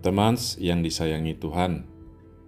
[0.00, 1.84] Teman yang disayangi Tuhan,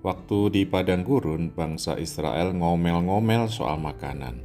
[0.01, 4.41] waktu di padang gurun bangsa Israel ngomel-ngomel soal makanan.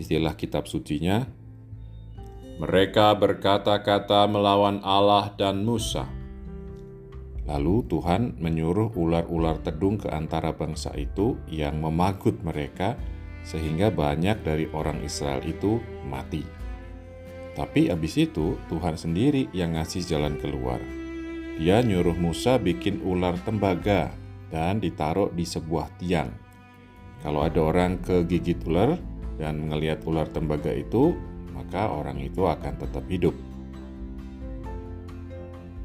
[0.00, 1.28] Istilah kitab sucinya,
[2.56, 6.08] mereka berkata-kata melawan Allah dan Musa.
[7.44, 12.96] Lalu Tuhan menyuruh ular-ular tedung ke antara bangsa itu yang memagut mereka
[13.44, 16.48] sehingga banyak dari orang Israel itu mati.
[17.52, 20.80] Tapi abis itu Tuhan sendiri yang ngasih jalan keluar
[21.60, 24.12] dia nyuruh Musa bikin ular tembaga
[24.48, 26.32] dan ditaruh di sebuah tiang.
[27.20, 28.96] Kalau ada orang kegigit ular
[29.36, 31.16] dan melihat ular tembaga itu,
[31.52, 33.36] maka orang itu akan tetap hidup.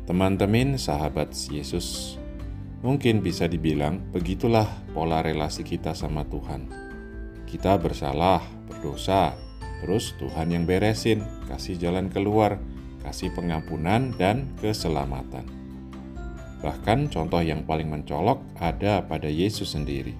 [0.08, 2.16] Teman-teman, sahabat Yesus,
[2.80, 6.72] mungkin bisa dibilang begitulah pola relasi kita sama Tuhan.
[7.44, 8.39] Kita bersalah,
[8.72, 9.36] berdosa,
[9.84, 12.59] terus Tuhan yang beresin, kasih jalan keluar,
[13.03, 15.56] kasih pengampunan dan keselamatan.
[16.58, 20.17] Bahkan contoh yang paling mencolok ada pada Yesus sendiri.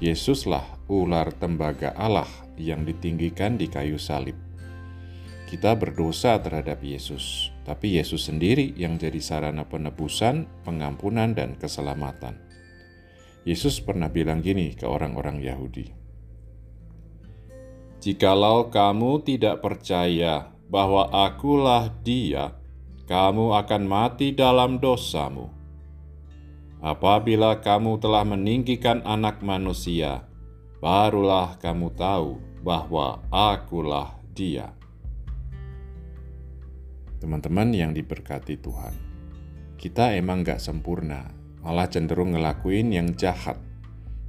[0.00, 2.26] Yesuslah ular tembaga Allah
[2.58, 4.34] yang ditinggikan di kayu salib.
[5.50, 12.38] Kita berdosa terhadap Yesus, tapi Yesus sendiri yang jadi sarana penebusan, pengampunan, dan keselamatan.
[13.42, 15.90] Yesus pernah bilang gini ke orang-orang Yahudi,
[17.98, 22.59] "Jikalau kamu tidak percaya bahwa Akulah Dia,
[23.10, 25.50] kamu akan mati dalam dosamu.
[26.78, 30.30] Apabila kamu telah meninggikan Anak Manusia,
[30.78, 34.70] barulah kamu tahu bahwa Akulah Dia.
[37.18, 38.94] Teman-teman yang diberkati Tuhan,
[39.74, 41.34] kita emang gak sempurna,
[41.66, 43.58] malah cenderung ngelakuin yang jahat.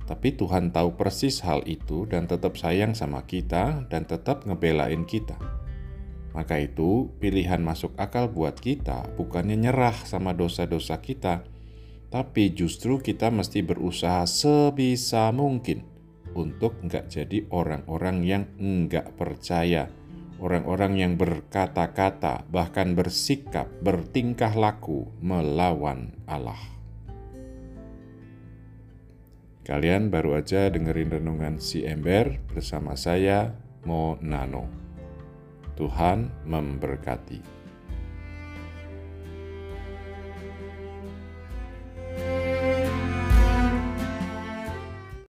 [0.09, 5.60] Tapi Tuhan tahu persis hal itu dan tetap sayang sama kita dan tetap ngebelain kita.
[6.31, 11.43] Maka itu, pilihan masuk akal buat kita bukannya nyerah sama dosa-dosa kita,
[12.11, 15.83] tapi justru kita mesti berusaha sebisa mungkin
[16.31, 19.91] untuk nggak jadi orang-orang yang nggak percaya,
[20.39, 26.59] orang-orang yang berkata-kata, bahkan bersikap, bertingkah laku melawan Allah.
[29.61, 33.55] Kalian baru aja dengerin renungan si Ember bersama saya,
[33.85, 34.67] Mo Nano.
[35.81, 37.60] Tuhan memberkati.